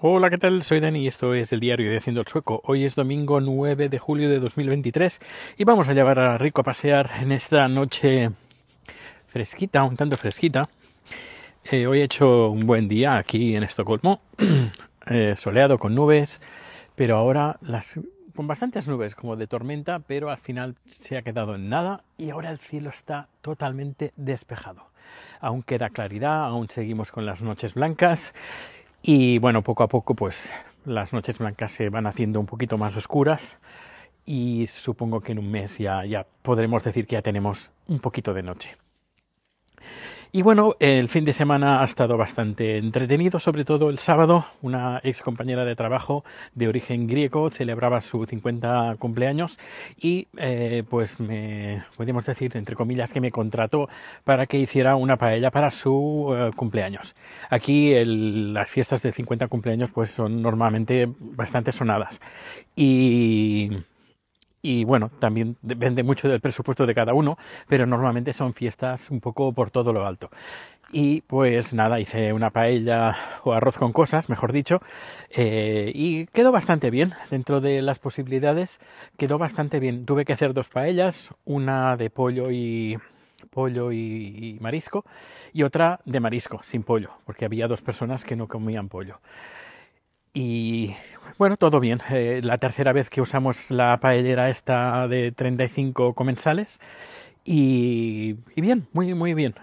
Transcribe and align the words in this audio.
Hola, 0.00 0.30
¿qué 0.30 0.38
tal? 0.38 0.62
Soy 0.62 0.78
Dani 0.78 1.02
y 1.02 1.08
esto 1.08 1.34
es 1.34 1.52
el 1.52 1.58
diario 1.58 1.90
de 1.90 1.96
Haciendo 1.96 2.20
el 2.20 2.26
Sueco. 2.28 2.60
Hoy 2.66 2.84
es 2.84 2.94
domingo 2.94 3.40
9 3.40 3.88
de 3.88 3.98
julio 3.98 4.30
de 4.30 4.38
2023 4.38 5.20
y 5.56 5.64
vamos 5.64 5.88
a 5.88 5.92
llevar 5.92 6.20
a 6.20 6.38
Rico 6.38 6.60
a 6.60 6.64
pasear 6.64 7.10
en 7.20 7.32
esta 7.32 7.66
noche 7.66 8.30
fresquita, 9.26 9.82
un 9.82 9.96
tanto 9.96 10.16
fresquita. 10.16 10.68
Eh, 11.64 11.88
hoy 11.88 11.98
he 11.98 12.04
hecho 12.04 12.48
un 12.48 12.64
buen 12.64 12.86
día 12.86 13.16
aquí 13.16 13.56
en 13.56 13.64
Estocolmo, 13.64 14.20
eh, 15.10 15.34
soleado 15.36 15.78
con 15.80 15.96
nubes, 15.96 16.40
pero 16.94 17.16
ahora 17.16 17.56
las 17.60 17.98
con 18.36 18.46
bastantes 18.46 18.86
nubes 18.86 19.16
como 19.16 19.34
de 19.34 19.48
tormenta, 19.48 19.98
pero 19.98 20.30
al 20.30 20.38
final 20.38 20.76
se 20.86 21.16
ha 21.16 21.22
quedado 21.22 21.56
en 21.56 21.68
nada 21.68 22.04
y 22.16 22.30
ahora 22.30 22.52
el 22.52 22.60
cielo 22.60 22.90
está 22.90 23.26
totalmente 23.42 24.12
despejado. 24.14 24.86
Aún 25.40 25.62
queda 25.62 25.90
claridad, 25.90 26.44
aún 26.44 26.68
seguimos 26.68 27.10
con 27.10 27.26
las 27.26 27.42
noches 27.42 27.74
blancas 27.74 28.32
y 29.02 29.38
bueno, 29.38 29.62
poco 29.62 29.82
a 29.82 29.88
poco 29.88 30.14
pues 30.14 30.50
las 30.84 31.12
noches 31.12 31.38
blancas 31.38 31.72
se 31.72 31.88
van 31.88 32.06
haciendo 32.06 32.40
un 32.40 32.46
poquito 32.46 32.78
más 32.78 32.96
oscuras 32.96 33.56
y 34.24 34.66
supongo 34.66 35.20
que 35.20 35.32
en 35.32 35.38
un 35.38 35.50
mes 35.50 35.78
ya, 35.78 36.04
ya 36.04 36.26
podremos 36.42 36.84
decir 36.84 37.06
que 37.06 37.14
ya 37.14 37.22
tenemos 37.22 37.70
un 37.86 38.00
poquito 38.00 38.34
de 38.34 38.42
noche. 38.42 38.76
Y 40.30 40.42
bueno, 40.42 40.74
el 40.78 41.08
fin 41.08 41.24
de 41.24 41.32
semana 41.32 41.80
ha 41.80 41.84
estado 41.84 42.18
bastante 42.18 42.76
entretenido, 42.76 43.40
sobre 43.40 43.64
todo 43.64 43.88
el 43.88 43.98
sábado. 43.98 44.44
Una 44.60 45.00
ex 45.02 45.22
compañera 45.22 45.64
de 45.64 45.74
trabajo 45.74 46.22
de 46.54 46.68
origen 46.68 47.06
griego 47.06 47.48
celebraba 47.48 48.02
su 48.02 48.26
50 48.26 48.96
cumpleaños 48.98 49.58
y 49.96 50.28
eh, 50.36 50.84
pues 50.90 51.18
me, 51.18 51.82
podemos 51.96 52.26
decir, 52.26 52.54
entre 52.58 52.76
comillas, 52.76 53.10
que 53.14 53.22
me 53.22 53.30
contrató 53.30 53.88
para 54.24 54.44
que 54.44 54.58
hiciera 54.58 54.96
una 54.96 55.16
paella 55.16 55.50
para 55.50 55.70
su 55.70 56.34
eh, 56.36 56.50
cumpleaños. 56.54 57.14
Aquí 57.48 57.94
las 58.04 58.68
fiestas 58.68 59.00
de 59.00 59.12
50 59.12 59.48
cumpleaños 59.48 59.90
pues 59.92 60.10
son 60.10 60.42
normalmente 60.42 61.08
bastante 61.18 61.72
sonadas. 61.72 62.20
Y 62.76 63.70
y 64.62 64.84
bueno, 64.84 65.10
también 65.18 65.56
depende 65.62 66.02
mucho 66.02 66.28
del 66.28 66.40
presupuesto 66.40 66.86
de 66.86 66.94
cada 66.94 67.14
uno, 67.14 67.38
pero 67.68 67.86
normalmente 67.86 68.32
son 68.32 68.54
fiestas 68.54 69.10
un 69.10 69.20
poco 69.20 69.52
por 69.52 69.70
todo 69.70 69.92
lo 69.92 70.06
alto. 70.06 70.30
Y 70.90 71.20
pues 71.22 71.74
nada, 71.74 72.00
hice 72.00 72.32
una 72.32 72.50
paella 72.50 73.14
o 73.44 73.52
arroz 73.52 73.76
con 73.76 73.92
cosas, 73.92 74.30
mejor 74.30 74.52
dicho, 74.52 74.80
eh, 75.28 75.92
y 75.94 76.26
quedó 76.28 76.50
bastante 76.50 76.90
bien 76.90 77.12
dentro 77.30 77.60
de 77.60 77.82
las 77.82 77.98
posibilidades, 77.98 78.80
quedó 79.18 79.36
bastante 79.36 79.80
bien. 79.80 80.06
Tuve 80.06 80.24
que 80.24 80.32
hacer 80.32 80.54
dos 80.54 80.70
paellas, 80.70 81.34
una 81.44 81.96
de 81.96 82.08
pollo 82.08 82.50
y 82.50 82.98
pollo 83.50 83.92
y, 83.92 84.56
marisco 84.60 85.04
y 85.52 85.62
otra 85.62 86.00
de 86.06 86.20
marisco 86.20 86.60
sin 86.64 86.82
pollo, 86.82 87.10
porque 87.26 87.44
había 87.44 87.68
dos 87.68 87.82
personas 87.82 88.24
que 88.24 88.36
no 88.36 88.48
comían 88.48 88.88
pollo. 88.88 89.20
Y 90.32 90.94
bueno, 91.36 91.56
todo 91.56 91.80
bien. 91.80 92.00
Eh, 92.10 92.40
la 92.42 92.58
tercera 92.58 92.92
vez 92.92 93.10
que 93.10 93.20
usamos 93.20 93.70
la 93.70 93.98
paellera 93.98 94.50
esta 94.50 95.06
de 95.08 95.32
35 95.32 96.14
comensales. 96.14 96.80
Y, 97.44 98.34
bien, 98.56 98.88
muy, 98.92 99.14
muy 99.14 99.34
bien. 99.34 99.54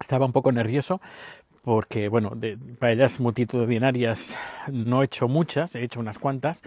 Estaba 0.00 0.26
un 0.26 0.32
poco 0.32 0.52
nervioso 0.52 1.00
porque, 1.62 2.08
bueno, 2.08 2.32
de 2.34 2.56
paellas 2.78 3.20
multitudinarias 3.20 4.36
no 4.70 5.02
he 5.02 5.06
hecho 5.06 5.28
muchas, 5.28 5.76
he 5.76 5.84
hecho 5.84 6.00
unas 6.00 6.18
cuantas, 6.18 6.62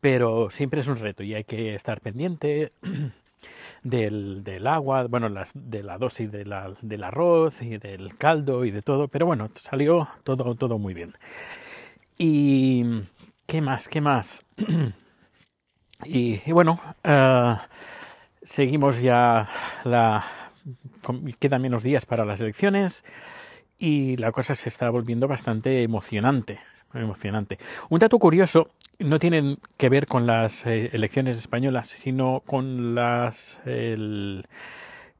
pero 0.00 0.50
siempre 0.50 0.80
es 0.80 0.88
un 0.88 0.96
reto 0.96 1.22
y 1.22 1.34
hay 1.34 1.44
que 1.44 1.74
estar 1.74 2.00
pendiente 2.02 2.72
del, 3.82 4.44
del 4.44 4.66
agua, 4.66 5.06
bueno, 5.06 5.30
las, 5.30 5.50
de 5.54 5.82
la 5.82 5.96
dosis 5.96 6.30
del 6.30 7.04
arroz 7.04 7.62
y 7.62 7.78
del 7.78 8.16
caldo 8.18 8.64
y 8.64 8.70
de 8.70 8.82
todo, 8.82 9.08
pero 9.08 9.26
bueno, 9.26 9.50
salió 9.54 10.08
todo, 10.24 10.54
todo 10.54 10.78
muy 10.78 10.92
bien. 10.94 11.14
Y 12.18 12.84
¿qué 13.46 13.60
más? 13.60 13.88
¿Qué 13.88 14.00
más? 14.00 14.44
y, 16.04 16.38
bueno, 16.52 16.80
uh, 17.04 17.56
seguimos 18.42 19.00
ya 19.00 19.48
la... 19.84 20.24
Quedan 21.38 21.62
menos 21.62 21.82
días 21.82 22.06
para 22.06 22.24
las 22.24 22.40
elecciones 22.40 23.04
y 23.78 24.16
la 24.16 24.32
cosa 24.32 24.54
se 24.54 24.68
está 24.68 24.88
volviendo 24.88 25.28
bastante 25.28 25.82
emocionante. 25.82 26.60
Emocionante. 26.94 27.58
Un 27.88 27.98
dato 27.98 28.20
curioso 28.20 28.70
no 29.00 29.18
tiene 29.18 29.58
que 29.76 29.88
ver 29.88 30.06
con 30.06 30.28
las 30.28 30.64
eh, 30.64 30.90
elecciones 30.92 31.36
españolas, 31.38 31.88
sino 31.88 32.40
con 32.46 32.94
las 32.94 33.60
el, 33.66 34.46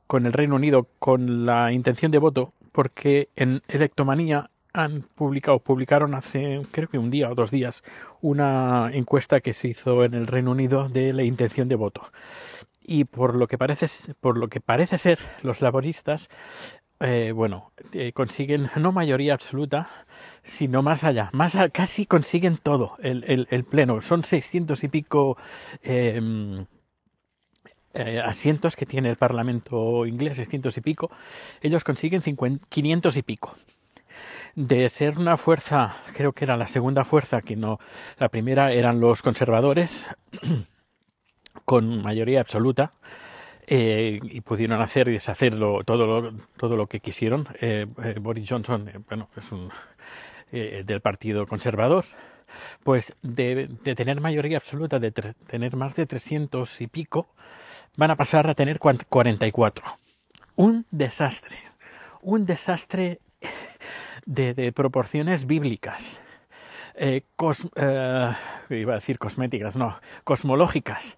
con 0.06 0.24
el 0.24 0.32
Reino 0.32 0.54
Unido, 0.54 0.86
con 1.00 1.46
la 1.46 1.72
intención 1.72 2.12
de 2.12 2.18
voto, 2.18 2.52
porque 2.70 3.28
en 3.34 3.60
Electomanía 3.66 4.50
han 4.74 5.02
publicado, 5.14 5.60
publicaron 5.60 6.14
hace 6.14 6.60
creo 6.72 6.88
que 6.88 6.98
un 6.98 7.10
día 7.10 7.30
o 7.30 7.34
dos 7.34 7.50
días 7.50 7.82
una 8.20 8.90
encuesta 8.92 9.40
que 9.40 9.54
se 9.54 9.68
hizo 9.68 10.04
en 10.04 10.14
el 10.14 10.26
Reino 10.26 10.50
Unido 10.50 10.88
de 10.88 11.12
la 11.14 11.22
intención 11.22 11.68
de 11.68 11.76
voto. 11.76 12.10
Y 12.82 13.04
por 13.04 13.36
lo 13.36 13.46
que 13.46 13.56
parece, 13.56 13.86
por 14.20 14.36
lo 14.36 14.48
que 14.48 14.60
parece 14.60 14.98
ser, 14.98 15.18
los 15.42 15.62
laboristas, 15.62 16.28
eh, 17.00 17.32
bueno, 17.34 17.72
eh, 17.92 18.12
consiguen 18.12 18.68
no 18.76 18.92
mayoría 18.92 19.32
absoluta, 19.34 19.88
sino 20.42 20.82
más 20.82 21.04
allá, 21.04 21.30
más 21.32 21.56
casi 21.72 22.04
consiguen 22.04 22.58
todo, 22.58 22.96
el, 23.00 23.46
el, 23.50 23.64
pleno. 23.64 24.02
Son 24.02 24.24
seiscientos 24.24 24.84
y 24.84 24.88
pico 24.88 25.38
em, 25.82 26.66
eh, 27.94 28.20
asientos 28.20 28.76
que 28.76 28.86
tiene 28.86 29.08
el 29.08 29.16
Parlamento 29.16 30.04
inglés, 30.04 30.36
seiscientos 30.36 30.76
y 30.76 30.80
pico. 30.80 31.10
Ellos 31.62 31.84
consiguen 31.84 32.22
500 32.22 33.16
y 33.16 33.22
pico 33.22 33.54
de 34.54 34.88
ser 34.88 35.18
una 35.18 35.36
fuerza, 35.36 35.96
creo 36.14 36.32
que 36.32 36.44
era 36.44 36.56
la 36.56 36.66
segunda 36.66 37.04
fuerza, 37.04 37.42
que 37.42 37.56
no, 37.56 37.78
la 38.18 38.28
primera 38.28 38.72
eran 38.72 39.00
los 39.00 39.22
conservadores, 39.22 40.08
con 41.64 42.02
mayoría 42.02 42.40
absoluta, 42.40 42.92
eh, 43.66 44.20
y 44.22 44.40
pudieron 44.42 44.80
hacer 44.80 45.08
y 45.08 45.12
deshacerlo 45.12 45.82
todo 45.84 46.06
lo, 46.06 46.34
todo 46.56 46.76
lo 46.76 46.86
que 46.86 47.00
quisieron. 47.00 47.48
Eh, 47.60 47.86
eh, 48.02 48.16
Boris 48.20 48.48
Johnson, 48.48 48.90
bueno, 49.08 49.28
es 49.36 49.50
un 49.52 49.70
del 50.52 51.00
Partido 51.00 51.48
Conservador, 51.48 52.04
pues 52.84 53.12
de, 53.22 53.68
de, 53.82 53.94
tener 53.96 54.20
mayoría 54.20 54.58
absoluta, 54.58 55.00
de 55.00 55.10
tener 55.10 55.74
más 55.74 55.96
de 55.96 56.06
300 56.06 56.80
y 56.80 56.86
pico, 56.86 57.26
van 57.96 58.12
a 58.12 58.16
pasar 58.16 58.48
a 58.48 58.54
tener 58.54 58.78
44. 58.78 59.84
Un 60.54 60.86
desastre, 60.92 61.58
un 62.22 62.46
desastre 62.46 63.18
de, 64.26 64.72
proporciones 64.72 65.46
bíblicas. 65.46 66.20
Eh, 66.96 67.22
eh, 67.76 68.32
iba 68.70 68.92
a 68.92 68.96
decir 68.96 69.18
cosméticas, 69.18 69.76
no, 69.76 69.98
cosmológicas. 70.24 71.16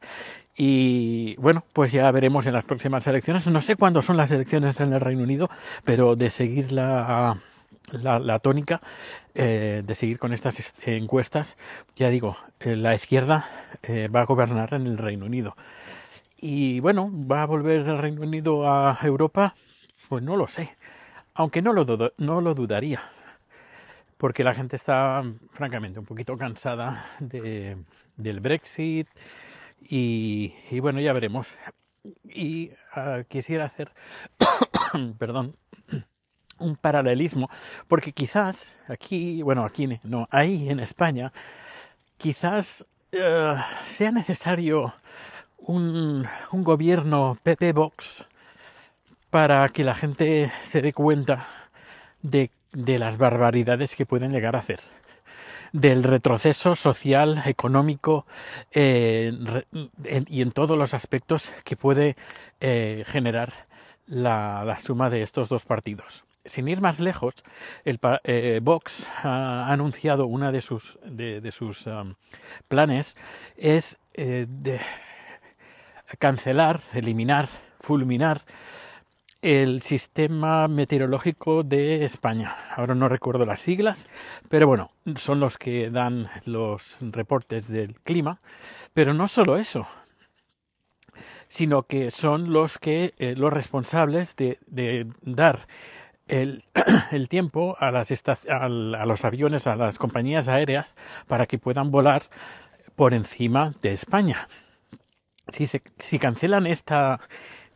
Y 0.56 1.36
bueno, 1.36 1.64
pues 1.72 1.92
ya 1.92 2.10
veremos 2.10 2.46
en 2.46 2.54
las 2.54 2.64
próximas 2.64 3.06
elecciones. 3.06 3.46
No 3.46 3.60
sé 3.60 3.76
cuándo 3.76 4.00
son 4.02 4.16
las 4.16 4.30
elecciones 4.30 4.80
en 4.80 4.92
el 4.94 5.00
Reino 5.00 5.22
Unido, 5.22 5.50
pero 5.84 6.16
de 6.16 6.30
seguir 6.30 6.72
la, 6.72 7.38
la, 7.92 8.38
tónica, 8.38 8.80
eh, 9.34 9.82
de 9.84 9.94
seguir 9.94 10.18
con 10.18 10.32
estas 10.32 10.74
encuestas, 10.86 11.58
ya 11.94 12.08
digo, 12.08 12.38
la 12.60 12.94
izquierda 12.94 13.50
va 14.14 14.22
a 14.22 14.24
gobernar 14.24 14.72
en 14.72 14.86
el 14.86 14.96
Reino 14.96 15.26
Unido. 15.26 15.56
Y 16.38 16.80
bueno, 16.80 17.10
¿va 17.12 17.42
a 17.42 17.46
volver 17.46 17.86
el 17.86 17.98
Reino 17.98 18.22
Unido 18.22 18.66
a 18.66 18.98
Europa? 19.02 19.54
Pues 20.08 20.22
no 20.22 20.36
lo 20.36 20.48
sé 20.48 20.74
aunque 21.36 21.62
no 21.62 21.72
lo, 21.72 22.12
no 22.16 22.40
lo 22.40 22.54
dudaría, 22.54 23.02
porque 24.16 24.42
la 24.42 24.54
gente 24.54 24.76
está 24.76 25.22
francamente 25.50 25.98
un 25.98 26.06
poquito 26.06 26.36
cansada 26.38 27.06
de, 27.20 27.76
del 28.16 28.40
Brexit 28.40 29.06
y, 29.80 30.52
bueno, 30.80 30.98
ya 31.00 31.12
veremos. 31.12 31.54
Y 32.24 32.70
ah, 32.94 33.22
quisiera 33.28 33.66
hacer, 33.66 33.90
perdón, 35.18 35.56
un 36.58 36.76
paralelismo, 36.76 37.50
porque 37.86 38.12
quizás 38.12 38.78
aquí, 38.88 39.42
bueno, 39.42 39.64
aquí 39.64 39.86
no, 40.04 40.26
ahí 40.30 40.70
en 40.70 40.80
España, 40.80 41.32
quizás 42.16 42.86
eh, 43.12 43.56
sea 43.84 44.10
necesario 44.10 44.94
un, 45.58 46.26
un 46.50 46.64
gobierno 46.64 47.36
PP 47.42 47.72
Vox 47.74 48.26
para 49.30 49.68
que 49.70 49.84
la 49.84 49.94
gente 49.94 50.52
se 50.64 50.82
dé 50.82 50.92
cuenta 50.92 51.46
de, 52.22 52.50
las 52.72 53.18
barbaridades 53.18 53.94
que 53.94 54.06
pueden 54.06 54.32
llegar 54.32 54.56
a 54.56 54.60
hacer 54.60 54.80
del 55.72 56.04
retroceso 56.04 56.76
social, 56.76 57.42
económico 57.44 58.24
eh, 58.70 59.32
y 60.28 60.40
en 60.40 60.52
todos 60.52 60.78
los 60.78 60.94
aspectos 60.94 61.52
que 61.64 61.76
puede 61.76 62.16
eh, 62.60 63.04
generar 63.06 63.52
la, 64.06 64.78
suma 64.80 65.10
de 65.10 65.22
estos 65.22 65.48
dos 65.48 65.64
partidos. 65.64 66.24
Sin 66.44 66.68
ir 66.68 66.80
más 66.80 67.00
lejos, 67.00 67.34
el 67.84 67.98
eh, 68.24 68.60
Vox 68.62 69.06
ha 69.22 69.70
anunciado 69.70 70.26
una 70.26 70.52
de 70.52 70.62
sus, 70.62 70.98
de, 71.04 71.50
sus 71.50 71.86
um, 71.88 72.14
planes 72.68 73.16
es 73.56 73.98
de 74.14 74.80
cancelar, 76.18 76.80
eliminar, 76.94 77.48
fulminar 77.80 78.44
el 79.46 79.82
sistema 79.82 80.66
meteorológico 80.66 81.62
de 81.62 82.04
España. 82.04 82.56
Ahora 82.74 82.96
no 82.96 83.08
recuerdo 83.08 83.44
las 83.44 83.60
siglas, 83.60 84.08
pero 84.48 84.66
bueno, 84.66 84.90
son 85.14 85.38
los 85.38 85.56
que 85.56 85.88
dan 85.88 86.28
los 86.46 86.96
reportes 87.00 87.68
del 87.68 87.94
clima. 88.00 88.40
Pero 88.92 89.14
no 89.14 89.28
solo 89.28 89.56
eso, 89.56 89.86
sino 91.46 91.84
que 91.84 92.10
son 92.10 92.52
los 92.52 92.78
que 92.78 93.14
eh, 93.18 93.34
los 93.36 93.52
responsables 93.52 94.34
de, 94.34 95.06
dar 95.22 95.68
el, 96.26 96.64
tiempo 97.28 97.76
a, 97.78 97.92
las 97.92 98.10
a 98.48 98.68
los 98.68 99.24
aviones, 99.24 99.68
a 99.68 99.76
las 99.76 99.96
compañías 99.98 100.48
aéreas, 100.48 100.96
para 101.28 101.46
que 101.46 101.58
puedan 101.58 101.92
volar 101.92 102.24
por 102.96 103.14
encima 103.14 103.74
de 103.80 103.92
España. 103.92 104.48
Si, 105.50 105.66
se, 105.66 105.82
si 106.00 106.18
cancelan 106.18 106.66
esta, 106.66 107.20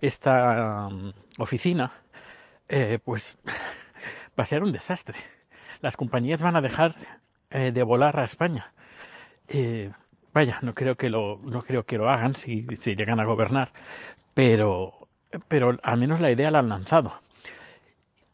esta 0.01 0.89
um, 0.89 1.13
oficina, 1.39 1.93
eh, 2.69 2.99
pues 3.05 3.39
va 4.39 4.45
a 4.45 4.47
ser 4.47 4.63
un 4.63 4.73
desastre. 4.73 5.17
Las 5.81 5.97
compañías 5.97 6.43
van 6.43 6.57
a 6.57 6.61
dejar 6.61 6.95
eh, 7.51 7.73
de 7.73 7.83
volar 7.83 8.19
a 8.19 8.25
España. 8.25 8.73
Eh, 9.49 9.91
vaya, 10.33 10.59
no 10.63 10.75
creo 10.75 10.97
que 10.97 11.11
lo, 11.11 11.41
no 11.43 11.63
creo 11.63 11.85
que 11.85 11.99
lo 11.99 12.09
hagan 12.09 12.35
si, 12.35 12.67
si 12.77 12.95
llegan 12.95 13.21
a 13.21 13.25
gobernar, 13.25 13.73
pero, 14.35 15.09
pero 15.49 15.79
al 15.83 15.99
menos 15.99 16.21
la 16.21 16.31
idea 16.31 16.51
la 16.51 16.61
han 16.61 16.69
lanzado. 16.69 17.21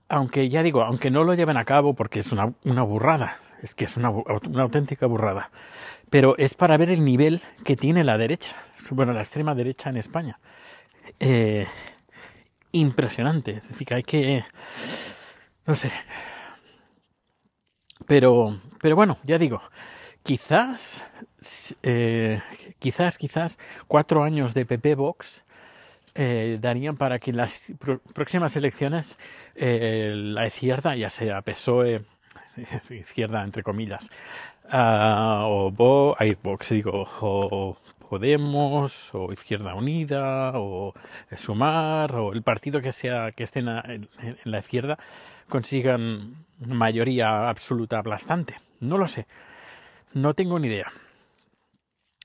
Aunque 0.08 0.48
ya 0.48 0.62
digo, 0.62 0.82
aunque 0.82 1.10
no 1.10 1.24
lo 1.24 1.34
lleven 1.34 1.56
a 1.56 1.64
cabo 1.64 1.94
porque 1.94 2.20
es 2.20 2.30
una, 2.30 2.52
burrada, 2.82 3.38
es 3.62 3.74
que 3.74 3.86
es 3.86 3.96
una, 3.96 4.10
una 4.10 4.62
auténtica 4.62 5.06
burrada, 5.06 5.50
pero 6.10 6.36
es 6.36 6.54
para 6.54 6.76
ver 6.76 6.90
el 6.90 7.04
nivel 7.04 7.42
que 7.64 7.76
tiene 7.76 8.04
la 8.04 8.16
derecha, 8.19 8.56
bueno, 8.90 9.12
la 9.12 9.22
extrema 9.22 9.54
derecha 9.54 9.90
en 9.90 9.96
España. 9.96 10.38
Eh, 11.20 11.67
impresionante, 12.73 13.53
es 13.53 13.69
decir, 13.69 13.87
que 13.87 13.94
hay 13.94 14.03
que, 14.03 14.44
no 15.64 15.76
sé, 15.76 15.91
pero, 18.06 18.61
pero 18.82 18.97
bueno, 18.97 19.19
ya 19.25 19.38
digo, 19.38 19.62
quizás, 20.23 21.06
eh, 21.82 22.43
quizás, 22.79 23.17
quizás 23.17 23.58
cuatro 23.88 24.23
años 24.23 24.53
de 24.53 24.67
PP 24.67 24.94
Vox 24.94 25.43
eh, 26.14 26.58
darían 26.61 26.97
para 26.97 27.19
que 27.19 27.31
en 27.31 27.38
las 27.38 27.73
próximas 28.12 28.56
elecciones 28.56 29.19
la 29.55 30.47
izquierda, 30.47 30.97
ya 30.97 31.08
sea 31.08 31.41
PSOE, 31.43 32.05
izquierda 32.91 33.43
entre 33.43 33.62
comillas, 33.62 34.11
uh, 34.73 35.44
o 35.44 35.70
Vox, 35.70 36.70
digo, 36.70 37.08
o 37.20 37.76
Podemos, 38.08 39.14
o 39.14 39.32
Izquierda 39.32 39.75
Unida, 39.75 40.53
o 40.55 40.94
Sumar, 41.37 42.14
o 42.14 42.32
el 42.32 42.43
partido 42.43 42.81
que 42.81 42.93
sea 42.93 43.32
que 43.32 43.44
esté 43.44 43.61
en 43.61 43.67
la, 43.67 43.81
en, 43.87 44.08
la 44.44 44.58
izquierda, 44.58 44.99
consigan 45.49 46.35
mayoría 46.61 47.49
absoluta 47.49 47.99
aplastante. 47.99 48.56
No 48.81 48.99
lo 48.99 49.08
sé. 49.08 49.26
No 50.14 50.35
tengo 50.35 50.58
ni 50.58 50.69
idea. 50.69 50.93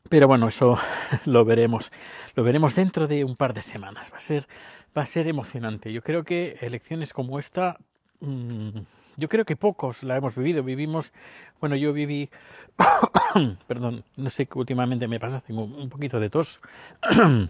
Pero 0.09 0.27
bueno, 0.27 0.47
eso 0.47 0.77
lo 1.25 1.45
veremos. 1.45 1.91
Lo 2.35 2.43
veremos 2.43 2.75
dentro 2.75 3.07
de 3.07 3.23
un 3.23 3.35
par 3.35 3.53
de 3.53 3.61
semanas. 3.61 4.11
Va 4.13 4.17
a 4.17 4.21
ser, 4.21 4.47
va 4.95 5.03
a 5.03 5.07
ser 5.07 5.27
emocionante. 5.27 5.91
Yo 5.91 6.01
creo 6.03 6.23
que 6.23 6.57
elecciones 6.61 7.13
como 7.13 7.39
esta, 7.39 7.77
mmm, 8.19 8.81
yo 9.21 9.29
creo 9.29 9.45
que 9.45 9.55
pocos 9.55 10.03
la 10.03 10.17
hemos 10.17 10.35
vivido. 10.35 10.63
Vivimos, 10.63 11.13
bueno, 11.59 11.75
yo 11.75 11.93
viví, 11.93 12.29
perdón, 13.67 14.03
no 14.17 14.29
sé 14.31 14.47
qué 14.47 14.57
últimamente 14.57 15.07
me 15.07 15.19
pasa, 15.19 15.41
tengo 15.41 15.63
un 15.63 15.89
poquito 15.89 16.19
de 16.19 16.29
tos. 16.29 16.59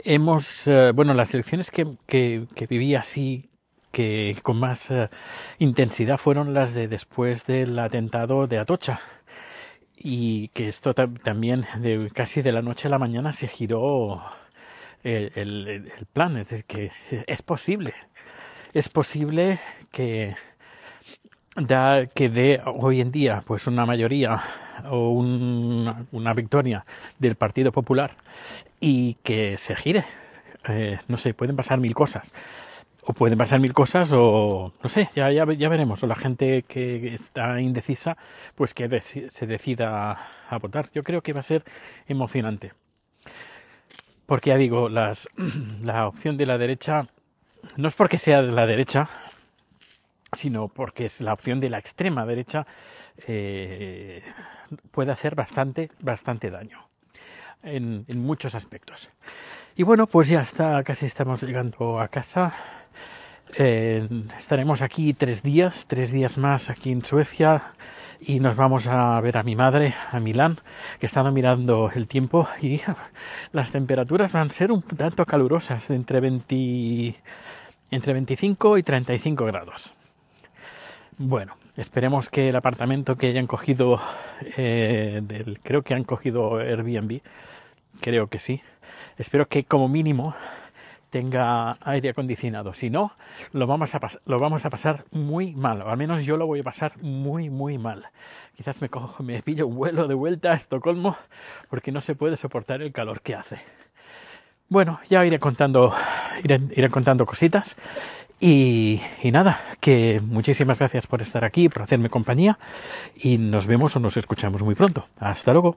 hemos, 0.00 0.66
uh, 0.66 0.92
bueno, 0.92 1.14
las 1.14 1.32
elecciones 1.34 1.70
que, 1.70 1.86
que, 2.06 2.66
viví 2.68 2.96
así 2.96 3.48
que 3.92 4.36
con 4.42 4.58
más 4.58 4.90
uh, 4.90 5.08
intensidad 5.58 6.18
fueron 6.18 6.52
las 6.52 6.74
de 6.74 6.88
después 6.88 7.46
del 7.46 7.78
atentado 7.78 8.48
de 8.48 8.58
Atocha 8.58 9.00
y 9.96 10.48
que 10.48 10.68
esto 10.68 10.94
también 10.94 11.66
de 11.78 12.10
casi 12.12 12.42
de 12.42 12.52
la 12.52 12.62
noche 12.62 12.88
a 12.88 12.90
la 12.90 12.98
mañana 12.98 13.32
se 13.32 13.48
giró 13.48 14.22
el 15.04 15.90
plan, 16.12 16.36
es 16.36 16.48
decir, 16.48 16.64
que 16.66 16.90
es 17.26 17.42
posible, 17.42 17.94
es 18.72 18.88
posible 18.88 19.60
que 19.90 20.34
da 21.56 22.06
que 22.06 22.28
dé 22.28 22.60
hoy 22.64 23.00
en 23.00 23.10
día 23.10 23.42
pues 23.46 23.66
una 23.66 23.84
mayoría 23.86 24.42
o 24.90 25.10
un, 25.10 26.06
una 26.12 26.34
victoria 26.34 26.84
del 27.18 27.34
Partido 27.34 27.72
Popular 27.72 28.16
y 28.80 29.14
que 29.22 29.58
se 29.58 29.74
gire. 29.76 30.04
Eh, 30.68 30.98
no 31.08 31.16
sé, 31.16 31.34
pueden 31.34 31.56
pasar 31.56 31.78
mil 31.80 31.94
cosas 31.94 32.32
o 33.02 33.12
pueden 33.14 33.38
pasar 33.38 33.58
mil 33.58 33.72
cosas 33.72 34.10
o 34.12 34.72
no 34.82 34.88
sé, 34.88 35.08
ya, 35.14 35.32
ya, 35.32 35.50
ya 35.52 35.68
veremos. 35.68 36.02
O 36.02 36.06
la 36.06 36.14
gente 36.14 36.62
que 36.62 37.14
está 37.14 37.60
indecisa, 37.60 38.16
pues 38.54 38.74
que 38.74 39.00
se 39.00 39.46
decida 39.46 40.18
a 40.48 40.58
votar. 40.58 40.90
Yo 40.92 41.02
creo 41.02 41.22
que 41.22 41.32
va 41.32 41.40
a 41.40 41.44
ser 41.44 41.64
emocionante. 42.06 42.72
Porque 44.26 44.50
ya 44.50 44.58
digo, 44.58 44.90
las, 44.90 45.26
la 45.82 46.06
opción 46.06 46.36
de 46.36 46.44
la 46.44 46.58
derecha 46.58 47.08
no 47.76 47.88
es 47.88 47.94
porque 47.94 48.18
sea 48.18 48.42
de 48.42 48.52
la 48.52 48.66
derecha, 48.66 49.08
sino 50.32 50.68
porque 50.68 51.06
es 51.06 51.20
la 51.20 51.32
opción 51.32 51.60
de 51.60 51.70
la 51.70 51.78
extrema 51.78 52.26
derecha 52.26 52.66
eh, 53.26 54.22
puede 54.90 55.12
hacer 55.12 55.34
bastante, 55.34 55.90
bastante 56.00 56.50
daño 56.50 56.88
en, 57.62 58.04
muchos 58.16 58.54
aspectos. 58.54 59.10
Y 59.74 59.82
bueno, 59.82 60.06
pues 60.06 60.28
ya 60.28 60.42
está, 60.42 60.82
casi 60.84 61.06
estamos 61.06 61.42
llegando 61.42 62.00
a 62.00 62.08
casa. 62.08 62.52
Eh, 63.54 64.06
estaremos 64.36 64.82
aquí 64.82 65.14
tres 65.14 65.42
días, 65.42 65.86
tres 65.86 66.12
días 66.12 66.36
más 66.36 66.68
aquí 66.68 66.92
en 66.92 67.04
Suecia 67.04 67.74
y 68.20 68.40
nos 68.40 68.56
vamos 68.56 68.86
a 68.86 69.20
ver 69.20 69.38
a 69.38 69.42
mi 69.42 69.56
madre 69.56 69.94
a 70.10 70.18
Milán, 70.20 70.56
que 70.98 71.06
he 71.06 71.08
estado 71.08 71.30
mirando 71.32 71.90
el 71.94 72.08
tiempo 72.08 72.48
y 72.60 72.80
las 73.52 73.70
temperaturas 73.70 74.32
van 74.32 74.48
a 74.48 74.50
ser 74.50 74.72
un 74.72 74.82
tanto 74.82 75.24
calurosas, 75.24 75.90
entre, 75.90 76.20
20, 76.20 77.14
entre 77.90 78.12
25 78.12 78.78
y 78.78 78.82
35 78.82 79.44
grados. 79.46 79.94
Bueno, 81.16 81.56
esperemos 81.76 82.28
que 82.28 82.48
el 82.48 82.56
apartamento 82.56 83.16
que 83.16 83.28
hayan 83.28 83.46
cogido, 83.46 84.00
eh, 84.56 85.20
del, 85.22 85.58
creo 85.62 85.82
que 85.82 85.94
han 85.94 86.04
cogido 86.04 86.58
Airbnb, 86.58 87.20
creo 88.00 88.28
que 88.28 88.38
sí, 88.38 88.62
espero 89.16 89.46
que 89.46 89.64
como 89.64 89.88
mínimo 89.88 90.34
tenga 91.10 91.78
aire 91.80 92.10
acondicionado. 92.10 92.72
Si 92.72 92.90
no, 92.90 93.12
lo 93.52 93.66
vamos, 93.66 93.94
a 93.94 94.00
lo 94.26 94.38
vamos 94.38 94.64
a 94.64 94.70
pasar 94.70 95.04
muy 95.10 95.54
mal. 95.54 95.82
O 95.82 95.90
al 95.90 95.96
menos 95.96 96.24
yo 96.24 96.36
lo 96.36 96.46
voy 96.46 96.60
a 96.60 96.64
pasar 96.64 96.92
muy, 97.02 97.50
muy 97.50 97.78
mal. 97.78 98.06
Quizás 98.56 98.80
me, 98.80 98.88
cojo, 98.88 99.22
me 99.22 99.42
pillo 99.42 99.66
un 99.66 99.76
vuelo 99.76 100.08
de 100.08 100.14
vuelta 100.14 100.52
a 100.52 100.54
Estocolmo 100.54 101.16
porque 101.70 101.92
no 101.92 102.00
se 102.00 102.14
puede 102.14 102.36
soportar 102.36 102.82
el 102.82 102.92
calor 102.92 103.20
que 103.20 103.34
hace. 103.34 103.58
Bueno, 104.68 105.00
ya 105.08 105.24
iré 105.24 105.38
contando, 105.38 105.94
iré, 106.42 106.60
iré 106.76 106.90
contando 106.90 107.24
cositas. 107.24 107.76
Y, 108.40 109.00
y, 109.22 109.32
nada, 109.32 109.60
que 109.80 110.20
muchísimas 110.24 110.78
gracias 110.78 111.08
por 111.08 111.22
estar 111.22 111.44
aquí, 111.44 111.68
por 111.68 111.82
hacerme 111.82 112.08
compañía 112.08 112.58
y 113.16 113.36
nos 113.36 113.66
vemos 113.66 113.96
o 113.96 114.00
nos 114.00 114.16
escuchamos 114.16 114.62
muy 114.62 114.76
pronto. 114.76 115.06
Hasta 115.18 115.52
luego. 115.52 115.76